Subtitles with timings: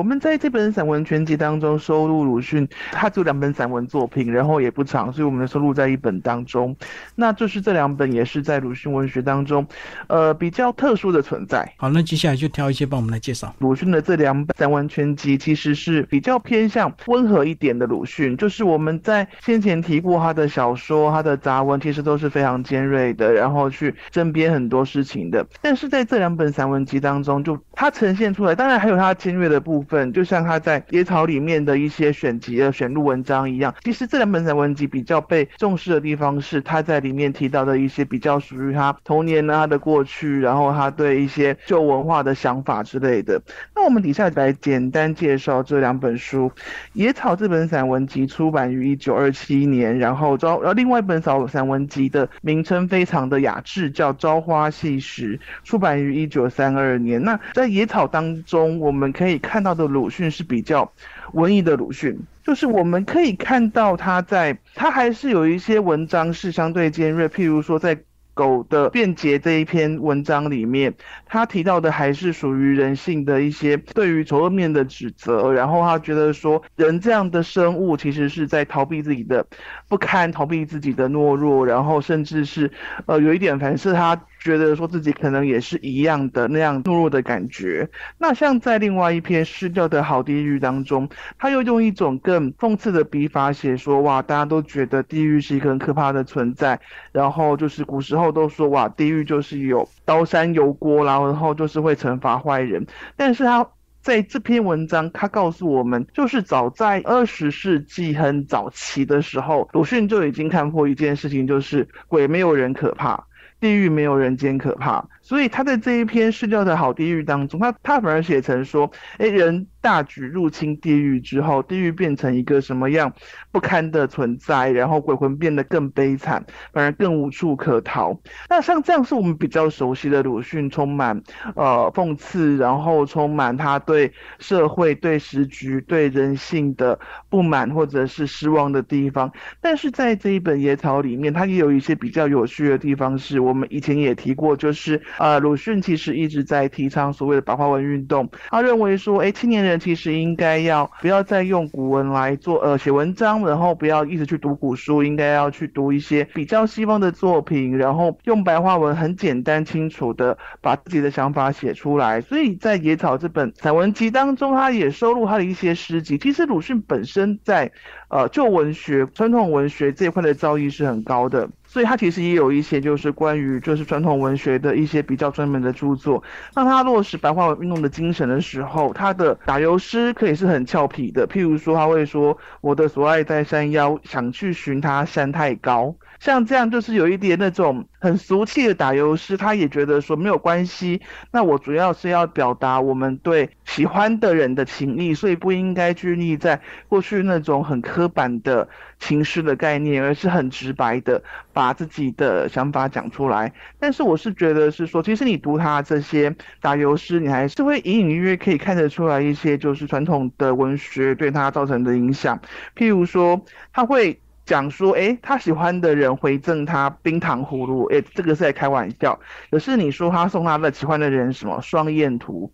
[0.00, 6.74] 我们在这本散文全集当中收录鲁迅，他只有两本散文作品，然后也不长，所以我们收录在一本当中。
[7.16, 9.66] 那就是这两本也是在鲁迅文学当中，
[10.06, 11.70] 呃，比较特殊的存在。
[11.76, 18.34] 好，那接下来就挑一些帮我们来介绍鲁迅的这两本散文全集，其实是比较偏向温和一点的鲁迅。
[18.38, 25.46] 就是我们在先前提过他的小说、他的杂文，其实都是非常尖锐的，然后去争辩很多事情的。
[25.60, 33.74] 但是在这两本散文集当中，就它呈现出来，当然还有它尖锐的部分，就像他在《野草》里面的一些选集的选录文章一样。
[33.82, 43.40] 其实这两本散文集比较被重视的地方是，他在里面提到的一些比较属于他童年呢、他的过去，然后他对一些旧文化的想法之类的。
[43.74, 46.52] 那我们底下来简单介绍这两本书，
[46.92, 57.22] 《野草》这本散文集出版于一九二七年，然后招，然后另外一本散散文集的名称非常的雅致，叫《朝花夕拾》，出版于一九三二年。
[57.22, 60.92] 那在《野草》当中，我们可以看到的鲁迅是比较
[61.32, 67.98] 文艺的鲁迅，就是我们可以看到他在，他还是有一些文章是相对尖锐，譬如说在。
[68.32, 70.94] 狗的辩解这一篇文章里面，
[71.26, 79.46] 他提到的还是属于人性的一些对于丑恶面的指责，然后他觉得说，人这样的生物其实是在逃避自己的
[79.88, 82.70] 不堪，逃避自己的懦弱，然后甚至是
[83.04, 84.18] 呃有一点反是他。
[84.40, 87.88] 觉得说自己可能也是一样的那样懦弱的感觉。
[88.18, 96.80] 那像在另外一篇失掉的好地狱当中，他又用一种更讽刺的笔法写说：哇，大家都觉得地狱是一个很可怕的存在。
[97.12, 102.86] 然后就是古时候都说哇，地狱就是有刀山油锅啦，然后就是会惩罚坏人。
[103.16, 103.66] 但是他
[104.00, 113.26] 在这篇文章，他告诉我们，就是早在二十世纪很早期的时候，鲁迅就已经看破一件事情，就是鬼没有人可怕。
[113.60, 123.12] 地狱没有人间可怕，所以他在这一篇失掉的好地狱当中，他他反而写成说，哎，人大举入侵地狱之后，地狱变成一个什么样
[123.52, 128.18] 不堪的存在，然后鬼魂变得更悲惨，反而更无处可逃。
[128.48, 131.22] 那像这样是我们比较熟悉的鲁迅，充满
[131.54, 136.98] 呃讽刺，然后充满他对社会、对时局、对人性的
[137.28, 139.30] 不满或者是失望的地方。
[139.60, 143.49] 但是在这一本野草里面，它也有一些比较有趣的地方是。
[143.50, 148.30] 我们以前也提过，就是呃，鲁迅其实一直在提倡所谓的白话文运动。
[148.48, 162.20] 他认为说，哎，青年人其实应该要不要再用古文来做呃写文章，然后不要一直去读古书，应该要去读一些比较西方的作品，然后用白话文很简单清楚的把自己的想法写出来。
[162.20, 166.16] 所以在《野草》这本散文集当中，他也收录他的一些诗集。
[166.16, 167.72] 其实鲁迅本身在
[168.10, 171.48] 呃旧文学、传统文学这一块的造诣是很高的。
[171.64, 176.20] 所以他其实也有一些就是关于就是传统文学的一些比较专门的著作。
[176.52, 181.28] 当他落实白话文运动的精神的时候，他的打油诗可以是很俏皮的。
[181.28, 191.00] 譬如说，他会说：“我的所爱在山腰，想去寻他山太高。”像这样就是有一点那种很俗气的打油诗，他也觉得说没有关系。
[191.32, 198.66] 那我主要是要表达我们对喜欢的人的情谊，所以不应该拘泥在过去那种很刻板的
[198.98, 201.22] 情诗的概念，而是很直白的
[201.52, 203.52] 把自己的想法讲出来。
[203.78, 212.40] 但是我是觉得是说，其实你读他这些打油诗，你还是会隐隐约约可以看得出来一些就是传统的文学对他造成的影响。
[212.74, 214.18] 譬如说，他会。
[214.46, 219.20] 讲说，哎，他喜欢的人回赠他冰糖葫芦，哎，这个是在开玩笑。
[219.48, 222.50] 可是你说他送他的喜欢的人什么双燕图？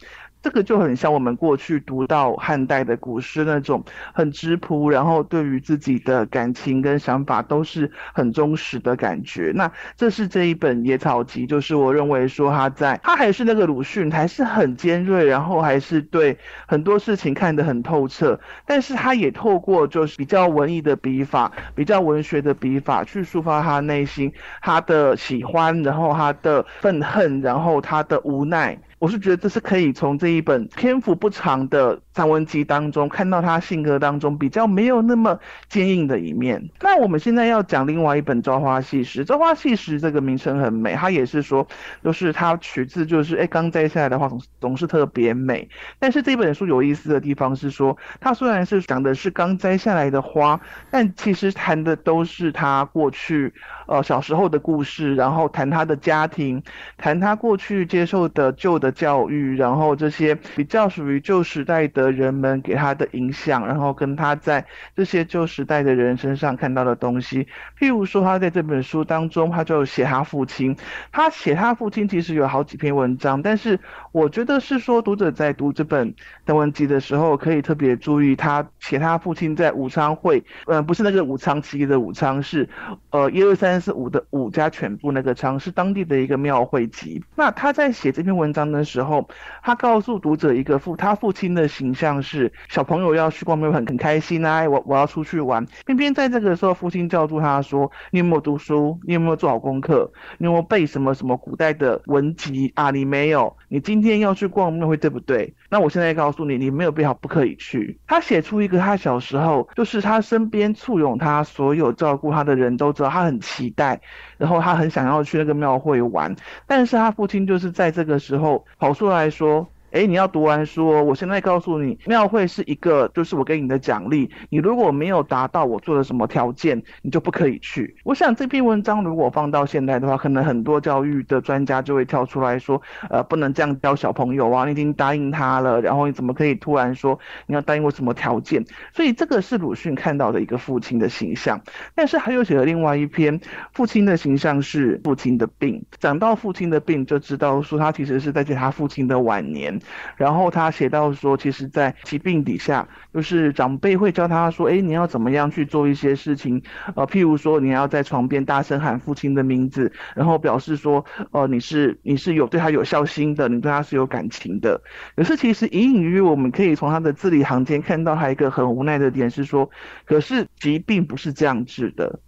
[0.46, 3.82] 这个就很像我们过去读到汉代的古诗那种
[4.14, 9.50] 很质朴，然后对于自己的感情跟想法都是很忠实的感觉。
[9.56, 18.38] 那这是这一本野草集，就是我认为说他在他还是那个鲁迅，还是很尖锐，然后还是对很多事情看得很透彻。
[18.64, 28.78] 但是他也透过就是比较文艺的笔法，比较文学的笔法去抒发他内心他的喜欢，然后他的愤恨，然后他的无奈。
[29.06, 36.70] 我是觉得这是可以从这一本篇幅不长的散文集当中看到他性格当中比较没有那么坚硬的一面。
[36.80, 41.68] 那我们现在要讲另外一本《朝花夕拾》，《朝花夕拾》这个名称很美，它也是说，
[42.02, 45.68] 就是它取自就是哎刚摘下来的花总总是特别美。
[45.98, 50.58] 但是这本书有意思的地方是说，它虽然是讲的是刚摘下来的花，
[50.90, 53.52] 但其实谈的都是他过去
[53.86, 56.62] 呃小时候的故事，然后谈他的家庭，
[56.96, 58.86] 谈他过去接受的旧的。
[58.96, 64.64] 教育，然后这些比较属于旧时代的人们给他的影响，然后跟他在
[64.94, 67.46] 这些旧时代的人身上看到的东西。
[67.78, 70.76] 譬如说，他在这本书当中，他就写他父亲。
[71.12, 73.78] 他写他父亲其实有好几篇文章，但是
[74.16, 76.14] 我觉得是说，读者在读这本
[76.46, 82.66] 邓文集的时候，可以特别注意他写他父亲在武昌会，嗯，不是那个武昌起义的武昌，是
[83.10, 87.22] 呃一二三四五的五加全部那个昌，是当地的一个庙会集。
[87.34, 89.28] 那他在写这篇文章的时候，
[89.62, 95.62] 他告诉读者一个父他父亲的形象是小朋友要去逛庙很很开心啊，我我要出去玩。
[95.84, 98.98] 偏偏在这个时候，父亲叫住他说：“你有没有读书？
[99.02, 100.10] 你有没有做好功课？
[100.38, 102.90] 你有没有背什么什么古代的文集啊？
[102.90, 105.54] 你没有，你今天要去逛庙会，对不对？
[105.68, 114.00] 那我现在告诉你，你没有必要不可以去。”他写出一个他小时候，就是他身边簇拥他所有照顾他的人都知道他很期待，
[114.38, 116.34] 然后他很想要去那个庙会玩，
[116.66, 119.66] 但是他父亲就是在这个时候跑出来说。
[119.96, 124.30] 哎，你要读完书，我现在告诉你，庙会是一个，就是我给你的奖励。
[124.50, 127.96] 你如果没有达到我做的什么条件，你就不可以去。
[128.04, 138.62] 我想这篇文章如果放到现在的话，可能很多教育的专家就会跳出来说，呃，不能这样教小朋友啊，你已经答应他了，然后你怎么可以突然说你要答应我什么条件？
[138.92, 141.58] 所以这个是鲁迅看到的一个父亲的形象。
[141.94, 143.40] 但是他又写了另外一篇，
[143.72, 145.82] 父亲的形象是父亲的病。
[145.98, 149.80] 讲到父亲的病，就知道说他其实是在写他父亲的晚年。
[150.16, 156.62] 然后他写到说，其实，在疾病底下，就是长辈会教他说，哎，你要怎么样去做一些事情，
[156.94, 164.80] 呃，譬如说，你要在床边大声喊父亲的名字，然后表示说，呃，你是你是有对他有孝心的，你对他是有感情的。
[165.14, 169.68] 可是其实隐隐约约，我们可以从他的字里行间看到他一个很无奈的点是说，
[170.04, 172.20] 可是疾病不是这样治的，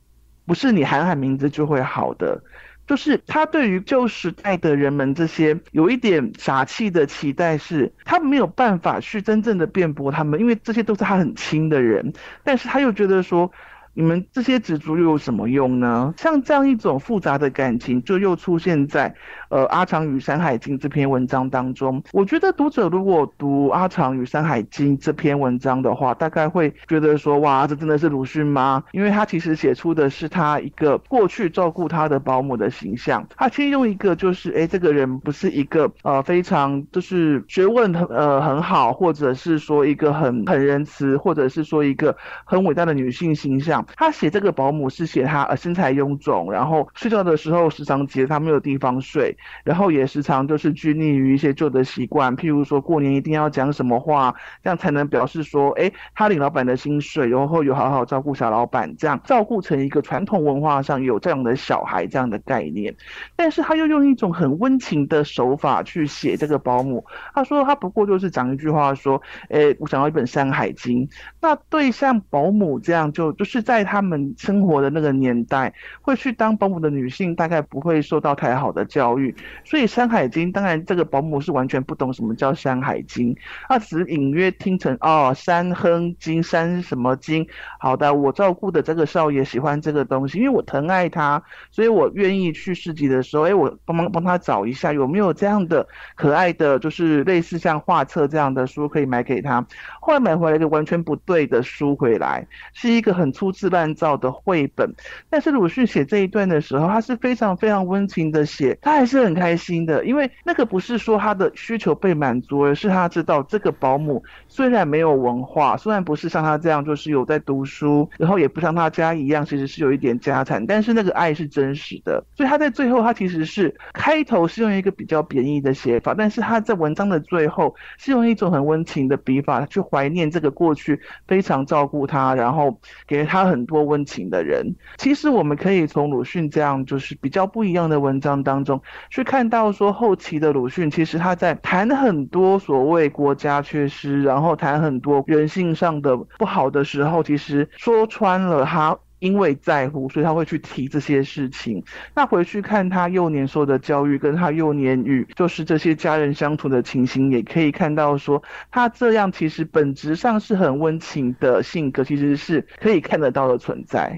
[0.47, 2.43] 不是你喊喊名字就会好的。
[2.89, 12.13] 就是他对于旧时代的人们这些有一点傻气的期待，是他没有办法去真正的辩驳他们，因为这些都是他很亲的人，
[12.43, 13.53] 但是他又觉得说。
[13.99, 16.15] 你们这些执着又有什么用呢？
[16.17, 19.13] 像这样一种复杂的感情，就又出现在
[19.49, 22.01] 呃《阿长与山海经》这篇文章当中。
[22.13, 28.85] 我觉得读者如果读《阿长与山海经》这篇文章的话，大概会觉得说，哇，这真的是鲁迅吗？
[28.93, 33.27] 因为他其实写出的是他一个过去照顾他的保姆的形象。
[33.37, 43.85] 他其实用一个就是，哎，这个人不是一个呃非常就是学问很呃很好，或者是说一个很很仁慈，或者是说一个很伟大的女性形象。
[43.97, 62.95] 他写这个保姆是写他呃身材臃肿，然后睡觉的时候时常觉得他没有地方睡，然后也时常就是拘泥于一些旧的习惯，譬如说过年一定要讲什么话，这样才能表示说，哎，他领老板的薪水，然后有好好照顾小老板，这样照顾成一个传统文化上有这样的小孩这样的概念。
[63.37, 67.03] 但是他又用一种很温情的手法去写这个保姆，
[67.35, 71.07] 他说他不过就是讲一句话说，哎，我想要一本《山海经》，
[71.41, 73.78] 那对像保姆这样就就是在。
[73.79, 75.73] 在他们生活的那个年代，
[76.03, 79.33] 会去当保姆的女性大概不会受到太好的教育，
[79.65, 83.33] 所以《山海经》当然这个保姆是完全不懂什么叫《山海经》，
[83.69, 87.45] 她只隐约听成哦《山哼经》《山什么经》。
[87.79, 91.41] 好的，我照顾的这个少爷喜欢这个东西，因为我疼爱他，
[91.71, 95.87] 所以我愿意去市集的时候，哎，我帮忙帮他找一下有没有这样的
[96.17, 99.65] 可爱的，就是类似像画册这样的书可以买给他。
[100.01, 103.69] 后来买回来一个完全不对的书回来，是一个很粗制。
[103.69, 104.95] 乱造的绘本，
[105.29, 133.48] 但是鲁迅写这一段的时候，他是非常非常温情的写，他还是很开心的，因为那个不是说他的需求被满足，而是他知道这个保姆虽然没有文化，虽然不是像他这样就是有在读书，然后也不像他家一样，其实是有一点家产，但是那个爱是真实的，所以他在最后他其实是开头是用一个比较贬义的写法，但是他在文章的最后是用一种很温情的笔法去怀念这个过去非常照顾他，然后给他。
[133.49, 151.83] 很多温情的人，其实我们可以从鲁迅这样就是比较不一样的文章当中去看到，说后期的鲁迅其实他在谈很多所谓国家缺失，然后谈很多人性上的不好的时候，其实说穿了他因为在乎，所以他会去提这些事情。
[152.15, 164.17] 那回去看他幼年受的教育，跟他幼年与就是这些家人相处的情形，也可以看到说他这样其实本质上是很温情的性格，其实是可以看得到的存在。